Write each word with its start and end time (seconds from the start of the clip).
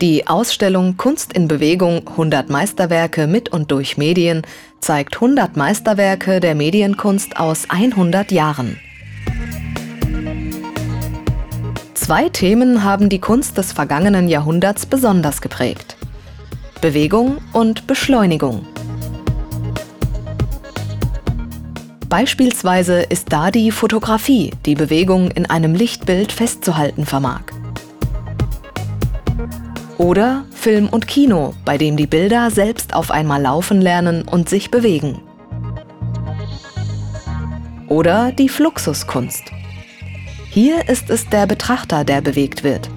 Die 0.00 0.26
Ausstellung 0.26 0.98
Kunst 0.98 1.32
in 1.32 1.48
Bewegung 1.48 2.06
100 2.06 2.50
Meisterwerke 2.50 3.26
mit 3.26 3.48
und 3.48 3.70
durch 3.70 3.96
Medien 3.96 4.42
zeigt 4.80 5.14
100 5.14 5.56
Meisterwerke 5.56 6.40
der 6.40 6.54
Medienkunst 6.54 7.38
aus 7.38 7.70
100 7.70 8.30
Jahren. 8.30 8.78
Zwei 11.94 12.28
Themen 12.28 12.84
haben 12.84 13.08
die 13.08 13.18
Kunst 13.18 13.56
des 13.56 13.72
vergangenen 13.72 14.28
Jahrhunderts 14.28 14.84
besonders 14.84 15.40
geprägt. 15.40 15.96
Bewegung 16.82 17.38
und 17.54 17.86
Beschleunigung. 17.86 18.66
Beispielsweise 22.16 23.00
ist 23.00 23.32
da 23.32 23.50
die 23.50 23.72
Fotografie, 23.72 24.52
die 24.66 24.76
Bewegung 24.76 25.32
in 25.32 25.46
einem 25.46 25.74
Lichtbild 25.74 26.30
festzuhalten 26.30 27.06
vermag. 27.06 27.40
Oder 29.98 30.44
Film 30.52 30.88
und 30.88 31.08
Kino, 31.08 31.54
bei 31.64 31.76
dem 31.76 31.96
die 31.96 32.06
Bilder 32.06 32.52
selbst 32.52 32.94
auf 32.94 33.10
einmal 33.10 33.42
laufen 33.42 33.80
lernen 33.80 34.22
und 34.22 34.48
sich 34.48 34.70
bewegen. 34.70 35.22
Oder 37.88 38.30
die 38.30 38.48
Fluxuskunst. 38.48 39.50
Hier 40.50 40.88
ist 40.88 41.10
es 41.10 41.28
der 41.28 41.48
Betrachter, 41.48 42.04
der 42.04 42.20
bewegt 42.20 42.62
wird. 42.62 42.90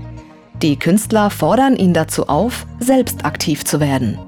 Die 0.61 0.77
Künstler 0.77 1.31
fordern 1.31 1.75
ihn 1.75 1.95
dazu 1.95 2.30
auf, 2.30 2.67
selbst 2.80 3.25
aktiv 3.25 3.66
zu 3.66 3.80
werden. 3.80 4.20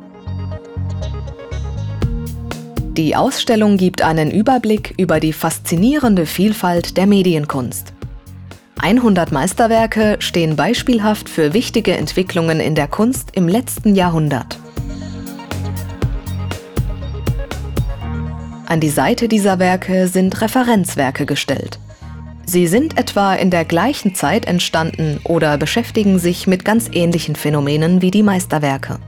Die 2.94 3.16
Ausstellung 3.16 3.78
gibt 3.78 4.02
einen 4.02 4.32
Überblick 4.32 4.96
über 4.98 5.20
die 5.20 5.32
faszinierende 5.32 6.26
Vielfalt 6.26 6.98
der 6.98 7.06
Medienkunst. 7.06 7.94
100 8.80 9.32
Meisterwerke 9.32 10.18
stehen 10.20 10.56
beispielhaft 10.56 11.30
für 11.30 11.54
wichtige 11.54 11.96
Entwicklungen 11.96 12.60
in 12.60 12.76
der 12.76 12.88
Kunst 12.88 13.30
im 13.34 13.48
letzten 13.48 13.96
Jahrhundert. 13.96 14.58
An 18.66 18.80
die 18.80 18.90
Seite 18.90 19.28
dieser 19.28 19.60
Werke 19.60 20.08
sind 20.08 20.42
Referenzwerke 20.42 21.26
gestellt. 21.26 21.80
Sie 22.46 22.68
sind 22.68 22.98
etwa 22.98 23.36
in 23.36 23.52
der 23.52 23.66
gleichen 23.66 24.16
Zeit 24.16 24.46
entstanden 24.46 25.20
oder 25.24 25.58
beschäftigen 25.58 26.18
sich 26.18 26.48
mit 26.48 26.66
ganz 26.66 26.90
ähnlichen 26.92 27.36
Phänomenen 27.36 28.02
wie 28.02 28.12
die 28.12 28.24
Meisterwerke. 28.24 29.00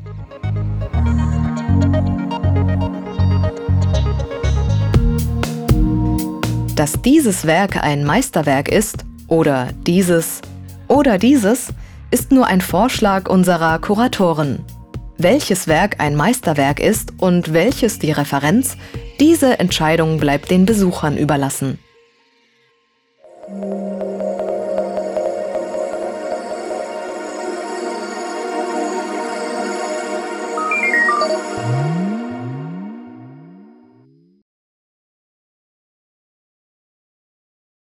Dass 6.82 7.00
dieses 7.00 7.46
Werk 7.46 7.84
ein 7.84 8.04
Meisterwerk 8.06 8.68
ist 8.68 9.06
oder 9.28 9.70
dieses 9.86 10.42
oder 10.88 11.20
dieses 11.20 11.68
ist 12.10 12.32
nur 12.32 12.48
ein 12.48 12.60
Vorschlag 12.60 13.30
unserer 13.30 13.78
Kuratoren. 13.78 14.66
Welches 15.16 15.68
Werk 15.68 15.98
ein 16.00 16.16
Meisterwerk 16.16 16.80
ist 16.80 17.14
und 17.20 17.54
welches 17.54 18.00
die 18.00 18.12
Referenz, 18.12 18.78
diese 19.20 19.60
Entscheidung 19.60 20.20
bleibt 20.20 20.50
den 20.50 20.66
Besuchern 20.66 21.18
überlassen. 21.18 21.78